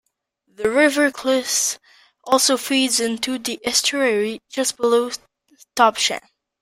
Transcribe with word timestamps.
The 0.47 0.67
River 0.71 1.11
Clyst 1.11 1.77
also 2.23 2.57
feeds 2.57 2.99
into 2.99 3.37
the 3.37 3.59
estuary, 3.63 4.41
just 4.49 4.75
below 4.77 5.11
Topsham. 5.75 6.21